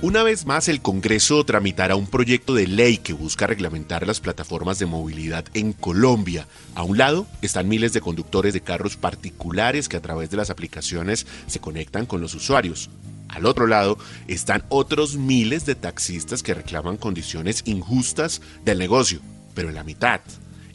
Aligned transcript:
Una 0.00 0.22
vez 0.22 0.46
más, 0.46 0.68
el 0.68 0.80
Congreso 0.80 1.44
tramitará 1.44 1.96
un 1.96 2.06
proyecto 2.06 2.54
de 2.54 2.68
ley 2.68 2.98
que 2.98 3.12
busca 3.12 3.48
reglamentar 3.48 4.06
las 4.06 4.20
plataformas 4.20 4.78
de 4.78 4.86
movilidad 4.86 5.44
en 5.54 5.72
Colombia. 5.72 6.46
A 6.76 6.84
un 6.84 6.98
lado 6.98 7.26
están 7.42 7.68
miles 7.68 7.92
de 7.94 8.00
conductores 8.00 8.54
de 8.54 8.60
carros 8.60 8.96
particulares 8.96 9.88
que 9.88 9.96
a 9.96 10.00
través 10.00 10.30
de 10.30 10.36
las 10.36 10.50
aplicaciones 10.50 11.26
se 11.48 11.58
conectan 11.58 12.06
con 12.06 12.20
los 12.20 12.32
usuarios. 12.36 12.90
Al 13.28 13.44
otro 13.44 13.66
lado 13.66 13.98
están 14.28 14.62
otros 14.68 15.16
miles 15.16 15.66
de 15.66 15.74
taxistas 15.74 16.44
que 16.44 16.54
reclaman 16.54 16.96
condiciones 16.96 17.62
injustas 17.66 18.40
del 18.64 18.78
negocio. 18.78 19.18
Pero 19.52 19.68
en 19.68 19.74
la 19.74 19.82
mitad 19.82 20.20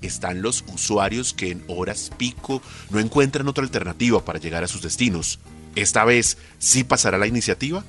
están 0.02 0.42
los 0.42 0.66
usuarios 0.74 1.34
que 1.34 1.50
en 1.50 1.64
horas 1.70 2.12
pico 2.18 2.62
no 2.90 3.00
encuentran 3.00 3.48
otra 3.48 3.64
alternativa 3.64 4.26
para 4.26 4.40
llegar 4.40 4.66
a 4.66 4.68
sus 4.68 4.82
destinos. 4.82 5.40
Esta 5.76 6.04
vez, 6.04 6.38
¿sí 6.60 6.84
pasará 6.84 7.18
la 7.18 7.26
iniciativa? 7.26 7.86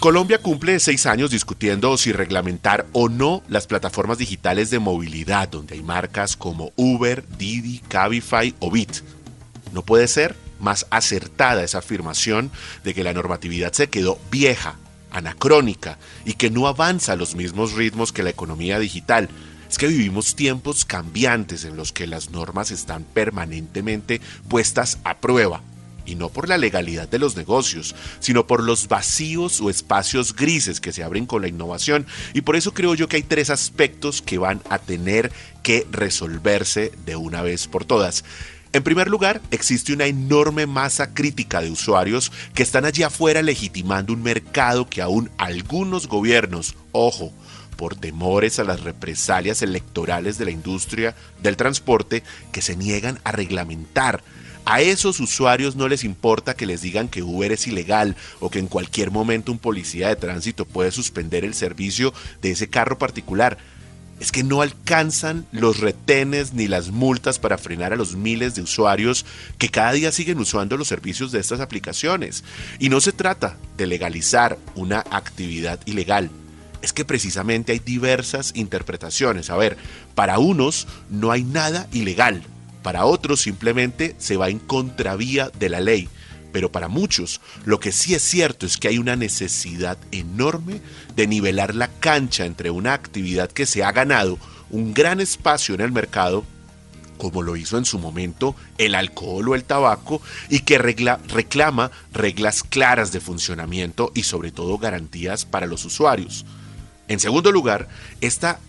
Colombia 0.00 0.38
cumple 0.38 0.78
seis 0.78 1.06
años 1.06 1.30
discutiendo 1.30 1.96
si 1.96 2.12
reglamentar 2.12 2.86
o 2.92 3.08
no 3.08 3.42
las 3.48 3.66
plataformas 3.66 4.18
digitales 4.18 4.68
de 4.70 4.78
movilidad, 4.78 5.48
donde 5.48 5.74
hay 5.74 5.82
marcas 5.82 6.36
como 6.36 6.72
Uber, 6.76 7.24
Didi, 7.38 7.78
Cabify 7.88 8.54
o 8.60 8.70
Bit. 8.70 8.98
No 9.72 9.82
puede 9.82 10.06
ser 10.06 10.36
más 10.60 10.86
acertada 10.90 11.64
esa 11.64 11.78
afirmación 11.78 12.50
de 12.84 12.92
que 12.92 13.04
la 13.04 13.14
normatividad 13.14 13.72
se 13.72 13.88
quedó 13.88 14.18
vieja, 14.30 14.76
anacrónica 15.10 15.98
y 16.26 16.34
que 16.34 16.50
no 16.50 16.68
avanza 16.68 17.12
a 17.12 17.16
los 17.16 17.34
mismos 17.34 17.72
ritmos 17.72 18.12
que 18.12 18.22
la 18.22 18.30
economía 18.30 18.78
digital. 18.78 19.30
Es 19.68 19.78
que 19.78 19.88
vivimos 19.88 20.36
tiempos 20.36 20.84
cambiantes 20.84 21.64
en 21.64 21.74
los 21.74 21.92
que 21.92 22.06
las 22.06 22.30
normas 22.30 22.70
están 22.70 23.02
permanentemente 23.02 24.20
puestas 24.48 24.98
a 25.04 25.16
prueba 25.16 25.62
y 26.06 26.14
no 26.14 26.28
por 26.28 26.48
la 26.48 26.58
legalidad 26.58 27.08
de 27.08 27.18
los 27.18 27.36
negocios, 27.36 27.94
sino 28.20 28.46
por 28.46 28.62
los 28.62 28.88
vacíos 28.88 29.60
o 29.60 29.70
espacios 29.70 30.34
grises 30.34 30.80
que 30.80 30.92
se 30.92 31.02
abren 31.02 31.26
con 31.26 31.42
la 31.42 31.48
innovación. 31.48 32.06
Y 32.32 32.42
por 32.42 32.56
eso 32.56 32.72
creo 32.72 32.94
yo 32.94 33.08
que 33.08 33.16
hay 33.16 33.22
tres 33.22 33.50
aspectos 33.50 34.22
que 34.22 34.38
van 34.38 34.62
a 34.70 34.78
tener 34.78 35.32
que 35.62 35.86
resolverse 35.90 36.92
de 37.04 37.16
una 37.16 37.42
vez 37.42 37.66
por 37.66 37.84
todas. 37.84 38.24
En 38.72 38.82
primer 38.82 39.08
lugar, 39.08 39.40
existe 39.50 39.92
una 39.92 40.06
enorme 40.06 40.66
masa 40.66 41.14
crítica 41.14 41.62
de 41.62 41.70
usuarios 41.70 42.30
que 42.54 42.62
están 42.62 42.84
allí 42.84 43.02
afuera 43.02 43.40
legitimando 43.40 44.12
un 44.12 44.22
mercado 44.22 44.86
que 44.86 45.00
aún 45.00 45.30
algunos 45.38 46.08
gobiernos, 46.08 46.74
ojo, 46.92 47.32
por 47.76 47.94
temores 47.94 48.58
a 48.58 48.64
las 48.64 48.80
represalias 48.80 49.62
electorales 49.62 50.38
de 50.38 50.46
la 50.46 50.50
industria 50.50 51.14
del 51.42 51.56
transporte, 51.56 52.22
que 52.52 52.62
se 52.62 52.76
niegan 52.76 53.18
a 53.24 53.32
reglamentar 53.32 54.22
a 54.66 54.80
esos 54.80 55.20
usuarios 55.20 55.76
no 55.76 55.86
les 55.86 56.02
importa 56.02 56.54
que 56.54 56.66
les 56.66 56.82
digan 56.82 57.08
que 57.08 57.22
Uber 57.22 57.52
es 57.52 57.68
ilegal 57.68 58.16
o 58.40 58.50
que 58.50 58.58
en 58.58 58.66
cualquier 58.66 59.12
momento 59.12 59.52
un 59.52 59.60
policía 59.60 60.08
de 60.08 60.16
tránsito 60.16 60.64
puede 60.64 60.90
suspender 60.90 61.44
el 61.44 61.54
servicio 61.54 62.12
de 62.42 62.50
ese 62.50 62.68
carro 62.68 62.98
particular. 62.98 63.58
Es 64.18 64.32
que 64.32 64.42
no 64.42 64.62
alcanzan 64.62 65.46
los 65.52 65.78
retenes 65.78 66.52
ni 66.52 66.66
las 66.66 66.90
multas 66.90 67.38
para 67.38 67.58
frenar 67.58 67.92
a 67.92 67.96
los 67.96 68.16
miles 68.16 68.56
de 68.56 68.62
usuarios 68.62 69.24
que 69.56 69.68
cada 69.68 69.92
día 69.92 70.10
siguen 70.10 70.40
usando 70.40 70.76
los 70.76 70.88
servicios 70.88 71.30
de 71.30 71.38
estas 71.38 71.60
aplicaciones. 71.60 72.42
Y 72.80 72.88
no 72.88 73.00
se 73.00 73.12
trata 73.12 73.56
de 73.76 73.86
legalizar 73.86 74.58
una 74.74 75.04
actividad 75.12 75.78
ilegal. 75.84 76.28
Es 76.82 76.92
que 76.92 77.04
precisamente 77.04 77.70
hay 77.70 77.78
diversas 77.78 78.50
interpretaciones. 78.56 79.48
A 79.48 79.56
ver, 79.56 79.76
para 80.16 80.40
unos 80.40 80.88
no 81.08 81.30
hay 81.30 81.44
nada 81.44 81.86
ilegal 81.92 82.42
para 82.86 83.04
otros 83.04 83.40
simplemente 83.40 84.14
se 84.16 84.36
va 84.36 84.48
en 84.48 84.60
contravía 84.60 85.50
de 85.58 85.68
la 85.68 85.80
ley. 85.80 86.08
Pero 86.52 86.70
para 86.70 86.86
muchos, 86.86 87.40
lo 87.64 87.80
que 87.80 87.90
sí 87.90 88.14
es 88.14 88.22
cierto 88.22 88.64
es 88.64 88.76
que 88.76 88.86
hay 88.86 88.98
una 88.98 89.16
necesidad 89.16 89.98
enorme 90.12 90.80
de 91.16 91.26
nivelar 91.26 91.74
la 91.74 91.88
cancha 91.88 92.46
entre 92.46 92.70
una 92.70 92.94
actividad 92.94 93.50
que 93.50 93.66
se 93.66 93.82
ha 93.82 93.90
ganado 93.90 94.38
un 94.70 94.94
gran 94.94 95.20
espacio 95.20 95.74
en 95.74 95.80
el 95.80 95.90
mercado, 95.90 96.44
como 97.18 97.42
lo 97.42 97.56
hizo 97.56 97.76
en 97.76 97.86
su 97.86 97.98
momento 97.98 98.54
el 98.78 98.94
alcohol 98.94 99.48
o 99.48 99.56
el 99.56 99.64
tabaco, 99.64 100.22
y 100.48 100.60
que 100.60 100.78
reclama 100.78 101.90
reglas 102.12 102.62
claras 102.62 103.10
de 103.10 103.18
funcionamiento 103.18 104.12
y 104.14 104.22
sobre 104.22 104.52
todo 104.52 104.78
garantías 104.78 105.44
para 105.44 105.66
los 105.66 105.84
usuarios. 105.84 106.44
En 107.08 107.18
segundo 107.18 107.50
lugar, 107.50 107.88
esta 108.20 108.60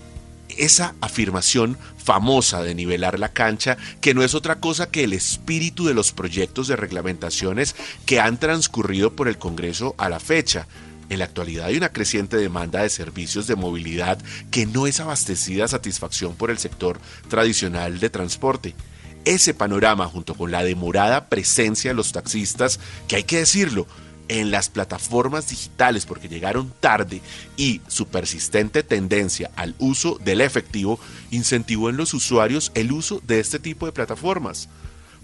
esa 0.57 0.95
afirmación 1.01 1.77
famosa 2.03 2.61
de 2.61 2.75
nivelar 2.75 3.19
la 3.19 3.33
cancha, 3.33 3.77
que 4.01 4.13
no 4.13 4.23
es 4.23 4.33
otra 4.33 4.59
cosa 4.59 4.89
que 4.89 5.03
el 5.03 5.13
espíritu 5.13 5.85
de 5.85 5.93
los 5.93 6.11
proyectos 6.11 6.67
de 6.67 6.75
reglamentaciones 6.75 7.75
que 8.05 8.19
han 8.19 8.39
transcurrido 8.39 9.13
por 9.13 9.27
el 9.27 9.37
Congreso 9.37 9.95
a 9.97 10.09
la 10.09 10.19
fecha. 10.19 10.67
En 11.09 11.19
la 11.19 11.25
actualidad 11.25 11.67
hay 11.67 11.77
una 11.77 11.89
creciente 11.93 12.37
demanda 12.37 12.81
de 12.81 12.89
servicios 12.89 13.47
de 13.47 13.55
movilidad 13.55 14.19
que 14.51 14.65
no 14.65 14.87
es 14.87 14.99
abastecida 14.99 15.65
a 15.65 15.69
satisfacción 15.69 16.35
por 16.35 16.51
el 16.51 16.57
sector 16.57 16.99
tradicional 17.29 17.99
de 17.99 18.09
transporte. 18.09 18.75
Ese 19.23 19.53
panorama, 19.53 20.07
junto 20.07 20.35
con 20.35 20.51
la 20.51 20.63
demorada 20.63 21.27
presencia 21.27 21.91
de 21.91 21.95
los 21.95 22.11
taxistas, 22.11 22.79
que 23.07 23.17
hay 23.17 23.23
que 23.23 23.39
decirlo, 23.39 23.87
en 24.27 24.51
las 24.51 24.69
plataformas 24.69 25.49
digitales 25.49 26.05
porque 26.05 26.29
llegaron 26.29 26.73
tarde 26.79 27.21
y 27.55 27.81
su 27.87 28.07
persistente 28.07 28.83
tendencia 28.83 29.51
al 29.55 29.75
uso 29.79 30.19
del 30.23 30.41
efectivo 30.41 30.99
incentivó 31.31 31.89
en 31.89 31.97
los 31.97 32.13
usuarios 32.13 32.71
el 32.75 32.91
uso 32.91 33.21
de 33.25 33.39
este 33.39 33.59
tipo 33.59 33.85
de 33.85 33.91
plataformas. 33.91 34.69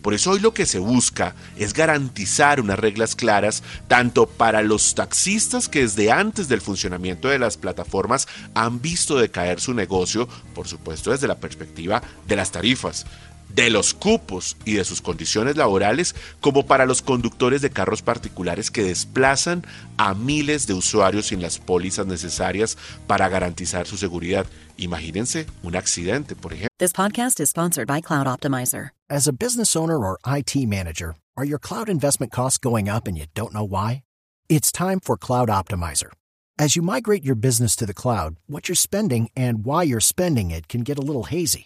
Por 0.04 0.14
eso 0.14 0.32
hoy 0.32 0.42
lo 0.42 0.54
que 0.54 0.66
se 0.66 0.80
busca 0.80 1.34
es 1.56 1.74
garantizar 1.74 2.60
unas 2.60 2.78
reglas 2.78 3.16
claras 3.16 3.64
tanto 3.88 4.28
para 4.28 4.62
los 4.62 4.96
taxistas 4.96 5.70
que 5.70 5.80
desde 5.80 6.12
antes 6.12 6.50
del 6.50 6.60
funcionamiento 6.60 7.30
de 7.30 7.40
las 7.40 7.56
plataformas 7.56 8.28
han 8.54 8.82
visto 8.82 9.18
decaer 9.18 9.62
su 9.62 9.74
negocio, 9.74 10.28
por 10.54 10.68
supuesto 10.68 11.12
desde 11.12 11.30
la 11.30 11.40
perspectiva 11.40 12.04
de 12.28 12.36
las 12.36 12.52
tarifas, 12.52 13.06
de 13.50 13.70
los 13.70 13.94
cupos 13.94 14.58
y 14.66 14.74
de 14.74 14.86
sus 14.86 15.02
condiciones 15.02 15.58
laborales 15.58 16.16
como 16.42 16.66
para 16.66 16.86
los 16.86 17.02
conductores 17.02 17.62
de 17.62 17.70
carros 17.70 18.02
particulares 18.02 18.72
que 18.72 18.84
desplazan 18.84 19.66
a 19.98 20.14
miles 20.14 20.68
de 20.68 20.74
usuarios 20.74 21.28
sin 21.28 21.42
las 21.42 21.60
pólizas 21.60 22.08
necesarias 22.08 22.78
para 23.08 23.30
garantizar 23.30 23.86
su 23.88 23.98
seguridad. 23.98 24.46
Imagínense 24.78 25.46
un 25.62 25.76
accidente, 25.76 26.36
por 26.36 26.54
ejemplo. 26.54 26.70
This 26.80 26.94
podcast 26.94 27.40
is 27.40 27.50
sponsored 27.50 27.88
by 27.88 28.02
Cloud 28.02 28.28
Optimizer. 28.28 28.90
As 29.10 29.28
a 29.28 29.34
business 29.34 29.76
owner 29.76 29.98
or 29.98 30.18
IT 30.26 30.56
manager, 30.68 31.16
are 31.38 31.46
your 31.46 31.60
cloud 31.60 31.90
investment 31.90 32.32
costs 32.32 32.58
going 32.58 32.90
up 32.90 33.08
and 33.08 33.18
you 33.18 33.26
don't 33.36 33.54
know 33.54 33.64
why? 33.64 34.04
It's 34.50 34.72
time 34.72 35.00
for 35.00 35.16
Cloud 35.16 35.50
Optimizer. 35.50 36.12
As 36.60 36.76
you 36.76 36.82
migrate 36.82 37.24
your 37.24 37.36
business 37.36 37.76
to 37.78 37.86
the 37.86 37.94
cloud, 37.94 38.36
what 38.48 38.68
you're 38.68 38.76
spending 38.76 39.30
and 39.36 39.66
why 39.66 39.84
you're 39.84 40.00
spending 40.00 40.52
it 40.52 40.68
can 40.68 40.82
get 40.82 41.00
a 41.00 41.02
little 41.02 41.24
hazy. 41.24 41.66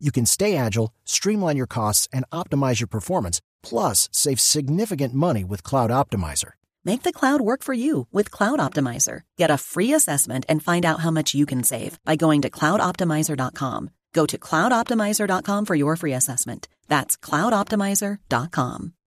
You 0.00 0.10
can 0.10 0.26
stay 0.26 0.56
agile, 0.56 0.92
streamline 1.04 1.56
your 1.56 1.66
costs, 1.66 2.08
and 2.12 2.24
optimize 2.32 2.80
your 2.80 2.88
performance 2.88 3.40
Plus, 3.62 4.08
save 4.12 4.40
significant 4.40 5.14
money 5.14 5.44
with 5.44 5.62
Cloud 5.62 5.90
Optimizer. 5.90 6.52
Make 6.84 7.02
the 7.02 7.12
cloud 7.12 7.40
work 7.40 7.62
for 7.62 7.74
you 7.74 8.06
with 8.10 8.30
Cloud 8.30 8.58
Optimizer. 8.58 9.22
Get 9.36 9.50
a 9.50 9.58
free 9.58 9.92
assessment 9.92 10.46
and 10.48 10.62
find 10.62 10.84
out 10.84 11.00
how 11.00 11.10
much 11.10 11.34
you 11.34 11.44
can 11.46 11.62
save 11.62 11.98
by 12.04 12.16
going 12.16 12.42
to 12.42 12.50
cloudoptimizer.com. 12.50 13.90
Go 14.12 14.26
to 14.26 14.38
cloudoptimizer.com 14.38 15.66
for 15.66 15.74
your 15.74 15.96
free 15.96 16.14
assessment. 16.14 16.68
That's 16.88 17.16
cloudoptimizer.com. 17.16 18.99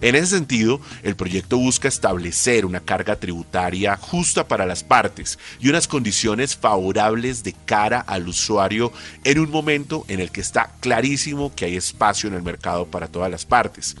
En 0.00 0.14
ese 0.14 0.26
sentido, 0.26 0.80
el 1.02 1.16
proyecto 1.16 1.58
busca 1.58 1.88
establecer 1.88 2.66
una 2.66 2.80
carga 2.80 3.16
tributaria 3.16 3.96
justa 3.96 4.46
para 4.46 4.66
las 4.66 4.84
partes 4.84 5.38
y 5.60 5.68
unas 5.68 5.88
condiciones 5.88 6.56
favorables 6.56 7.42
de 7.44 7.54
cara 7.64 8.00
al 8.00 8.28
usuario 8.28 8.92
en 9.24 9.38
un 9.38 9.50
momento 9.50 10.04
en 10.08 10.20
el 10.20 10.30
que 10.30 10.40
está 10.40 10.72
clarísimo 10.80 11.54
que 11.54 11.64
hay 11.64 11.76
espacio 11.76 12.28
en 12.28 12.34
el 12.34 12.42
mercado 12.42 12.86
para 12.86 13.08
todas 13.08 13.30
las 13.30 13.46
partes. 13.46 13.96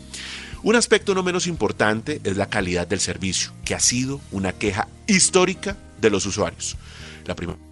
Un 0.62 0.76
aspecto 0.76 1.14
no 1.14 1.22
menos 1.22 1.46
importante 1.46 2.20
es 2.24 2.36
la 2.36 2.50
calidad 2.50 2.86
del 2.86 3.00
servicio, 3.00 3.52
que 3.64 3.74
ha 3.74 3.80
sido 3.80 4.20
una 4.32 4.52
queja 4.52 4.88
histórica 5.06 5.76
de 6.00 6.10
los 6.10 6.26
usuarios. 6.26 6.76
La 7.24 7.36
primera 7.36 7.65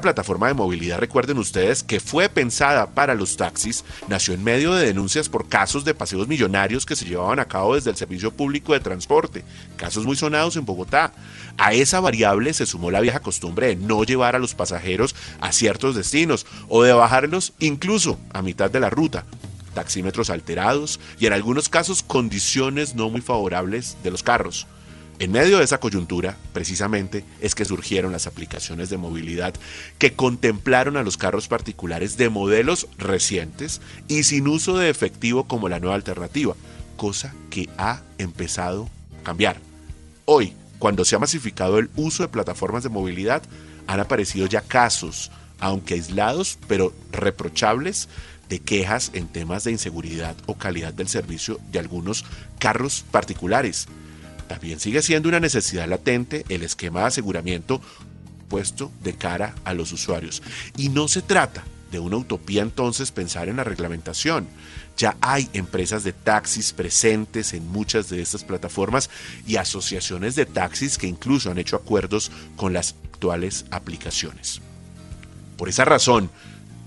plataforma 0.00 0.48
de 0.48 0.54
movilidad, 0.54 0.98
recuerden 0.98 1.38
ustedes, 1.38 1.82
que 1.82 2.00
fue 2.00 2.28
pensada 2.28 2.90
para 2.90 3.14
los 3.14 3.36
taxis, 3.36 3.84
nació 4.08 4.34
en 4.34 4.44
medio 4.44 4.74
de 4.74 4.86
denuncias 4.86 5.28
por 5.28 5.48
casos 5.48 5.84
de 5.84 5.94
paseos 5.94 6.28
millonarios 6.28 6.86
que 6.86 6.96
se 6.96 7.04
llevaban 7.04 7.38
a 7.38 7.46
cabo 7.46 7.74
desde 7.74 7.90
el 7.90 7.96
servicio 7.96 8.32
público 8.32 8.72
de 8.72 8.80
transporte, 8.80 9.44
casos 9.76 10.04
muy 10.04 10.16
sonados 10.16 10.56
en 10.56 10.64
Bogotá. 10.64 11.12
A 11.56 11.72
esa 11.72 12.00
variable 12.00 12.52
se 12.54 12.66
sumó 12.66 12.90
la 12.90 13.00
vieja 13.00 13.20
costumbre 13.20 13.68
de 13.68 13.76
no 13.76 14.04
llevar 14.04 14.36
a 14.36 14.38
los 14.38 14.54
pasajeros 14.54 15.14
a 15.40 15.52
ciertos 15.52 15.94
destinos 15.94 16.46
o 16.68 16.82
de 16.82 16.92
bajarlos 16.92 17.52
incluso 17.58 18.18
a 18.32 18.42
mitad 18.42 18.70
de 18.70 18.80
la 18.80 18.90
ruta, 18.90 19.24
taxímetros 19.74 20.30
alterados 20.30 21.00
y 21.18 21.26
en 21.26 21.32
algunos 21.32 21.68
casos 21.68 22.02
condiciones 22.02 22.94
no 22.94 23.10
muy 23.10 23.20
favorables 23.20 23.96
de 24.02 24.10
los 24.10 24.22
carros. 24.22 24.66
En 25.20 25.32
medio 25.32 25.58
de 25.58 25.64
esa 25.64 25.80
coyuntura, 25.80 26.36
precisamente, 26.52 27.24
es 27.40 27.56
que 27.56 27.64
surgieron 27.64 28.12
las 28.12 28.28
aplicaciones 28.28 28.88
de 28.88 28.98
movilidad 28.98 29.52
que 29.98 30.12
contemplaron 30.12 30.96
a 30.96 31.02
los 31.02 31.16
carros 31.16 31.48
particulares 31.48 32.16
de 32.16 32.28
modelos 32.28 32.86
recientes 32.98 33.80
y 34.06 34.22
sin 34.22 34.46
uso 34.46 34.78
de 34.78 34.90
efectivo 34.90 35.48
como 35.48 35.68
la 35.68 35.80
nueva 35.80 35.96
alternativa, 35.96 36.54
cosa 36.96 37.34
que 37.50 37.68
ha 37.78 38.02
empezado 38.18 38.88
a 39.20 39.24
cambiar. 39.24 39.56
Hoy, 40.24 40.52
cuando 40.78 41.04
se 41.04 41.16
ha 41.16 41.18
masificado 41.18 41.78
el 41.78 41.90
uso 41.96 42.22
de 42.22 42.28
plataformas 42.28 42.84
de 42.84 42.90
movilidad, 42.90 43.42
han 43.88 43.98
aparecido 43.98 44.46
ya 44.46 44.60
casos, 44.60 45.32
aunque 45.58 45.94
aislados, 45.94 46.60
pero 46.68 46.94
reprochables, 47.10 48.08
de 48.48 48.60
quejas 48.60 49.10
en 49.14 49.26
temas 49.26 49.64
de 49.64 49.72
inseguridad 49.72 50.36
o 50.46 50.54
calidad 50.54 50.94
del 50.94 51.08
servicio 51.08 51.58
de 51.72 51.80
algunos 51.80 52.24
carros 52.60 53.04
particulares. 53.10 53.88
También 54.48 54.80
sigue 54.80 55.02
siendo 55.02 55.28
una 55.28 55.40
necesidad 55.40 55.86
latente 55.86 56.44
el 56.48 56.62
esquema 56.62 57.00
de 57.00 57.06
aseguramiento 57.06 57.80
puesto 58.48 58.90
de 59.02 59.14
cara 59.14 59.54
a 59.64 59.74
los 59.74 59.92
usuarios. 59.92 60.42
Y 60.76 60.88
no 60.88 61.06
se 61.06 61.22
trata 61.22 61.64
de 61.92 61.98
una 61.98 62.16
utopía 62.16 62.62
entonces 62.62 63.12
pensar 63.12 63.48
en 63.48 63.56
la 63.56 63.64
reglamentación. 63.64 64.48
Ya 64.96 65.16
hay 65.20 65.48
empresas 65.52 66.02
de 66.02 66.12
taxis 66.12 66.72
presentes 66.72 67.52
en 67.52 67.66
muchas 67.68 68.08
de 68.08 68.20
estas 68.20 68.42
plataformas 68.42 69.10
y 69.46 69.56
asociaciones 69.56 70.34
de 70.34 70.46
taxis 70.46 70.98
que 70.98 71.06
incluso 71.06 71.50
han 71.50 71.58
hecho 71.58 71.76
acuerdos 71.76 72.32
con 72.56 72.72
las 72.72 72.94
actuales 73.04 73.66
aplicaciones. 73.70 74.60
Por 75.56 75.68
esa 75.68 75.84
razón, 75.84 76.30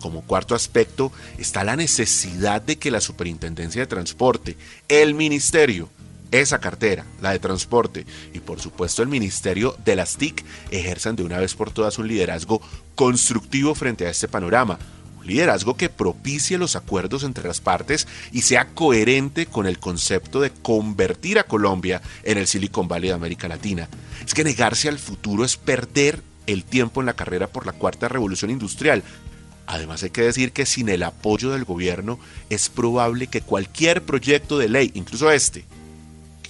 como 0.02 0.24
cuarto 0.24 0.56
aspecto 0.56 1.12
está 1.38 1.64
la 1.64 1.76
necesidad 1.76 2.62
de 2.62 2.78
que 2.78 2.92
la 2.92 3.02
Superintendencia 3.02 3.82
de 3.82 3.88
Transporte, 3.88 4.58
el 4.88 5.14
Ministerio, 5.14 5.90
esa 6.32 6.60
cartera, 6.60 7.06
la 7.22 7.32
de 7.32 7.40
transporte 7.40 8.06
y 8.34 8.40
por 8.40 8.60
supuesto 8.60 9.04
el 9.04 9.10
Ministerio 9.10 9.76
de 9.86 9.96
las 9.96 10.18
TIC 10.18 10.44
ejerzan 10.72 11.16
de 11.16 11.24
una 11.24 11.38
vez 11.38 11.54
por 11.54 11.72
todas 11.72 12.00
un 12.00 12.08
liderazgo 12.08 12.62
constructivo 12.96 13.76
frente 13.76 14.08
a 14.08 14.10
este 14.10 14.28
panorama. 14.28 14.80
Un 15.20 15.28
liderazgo 15.28 15.78
que 15.78 15.90
propicie 15.90 16.58
los 16.58 16.76
acuerdos 16.76 17.24
entre 17.24 17.48
las 17.48 17.62
partes 17.62 18.08
y 18.32 18.42
sea 18.42 18.70
coherente 18.70 19.46
con 19.46 19.68
el 19.68 19.78
concepto 19.78 20.42
de 20.42 20.50
convertir 20.50 21.38
a 21.38 21.44
Colombia 21.44 22.02
en 22.24 22.40
el 22.40 22.48
Silicon 22.48 22.88
Valley 22.88 23.10
de 23.10 23.16
América 23.16 23.48
Latina. 23.48 23.88
Es 24.26 24.34
que 24.34 24.44
negarse 24.44 24.90
al 24.90 24.98
futuro 24.98 25.46
es 25.46 25.58
perder 25.58 26.24
el 26.48 26.64
tiempo 26.64 27.02
en 27.02 27.06
la 27.06 27.14
carrera 27.14 27.48
por 27.48 27.68
la 27.68 27.74
cuarta 27.74 28.08
revolución 28.08 28.50
industrial, 28.50 29.04
Además 29.68 30.04
hay 30.04 30.10
que 30.10 30.24
decir 30.24 30.52
que 30.52 30.66
sin 30.66 30.90
el 30.90 31.02
apoyo 31.02 31.52
del 31.52 31.64
gobierno 31.64 32.20
es 32.50 32.68
probable 32.68 33.28
que 33.28 33.40
cualquier 33.40 34.04
proyecto 34.04 34.58
de 34.58 34.68
ley, 34.68 34.92
incluso 34.96 35.32
este, 35.32 35.64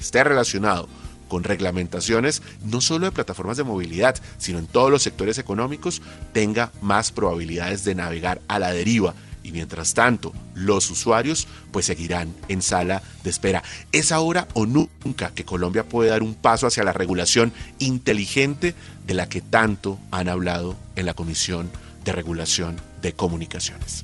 esté 0.01 0.24
relacionado 0.24 0.88
con 1.31 1.45
reglamentaciones 1.45 2.42
no 2.65 2.81
solo 2.81 3.06
de 3.06 3.13
plataformas 3.13 3.56
de 3.56 3.63
movilidad, 3.63 4.18
sino 4.38 4.59
en 4.59 4.68
todos 4.68 4.92
los 4.92 5.01
sectores 5.01 5.38
económicos, 5.38 6.01
tenga 6.33 6.74
más 6.81 7.13
probabilidades 7.13 7.86
de 7.86 7.95
navegar 7.95 8.42
a 8.50 8.59
la 8.59 8.74
deriva. 8.74 9.13
Y 9.42 9.53
mientras 9.53 9.94
tanto, 9.94 10.33
los 10.53 10.92
usuarios 10.92 11.48
pues 11.71 11.86
seguirán 11.86 12.36
en 12.50 12.62
sala 12.62 13.01
de 13.24 13.30
espera. 13.30 13.63
Es 13.94 14.12
ahora 14.12 14.50
o 14.53 14.65
nunca 14.65 15.31
que 15.33 15.45
Colombia 15.45 15.88
puede 15.88 16.09
dar 16.09 16.21
un 16.21 16.36
paso 16.36 16.68
hacia 16.68 16.83
la 16.83 16.92
regulación 16.92 17.53
inteligente 17.80 18.75
de 19.07 19.13
la 19.13 19.30
que 19.30 19.39
tanto 19.39 20.00
han 20.12 20.27
hablado 20.27 20.75
en 20.98 21.06
la 21.06 21.13
Comisión 21.13 21.71
de 22.03 22.12
Regulación 22.12 22.75
de 23.01 23.13
Comunicaciones. 23.13 24.03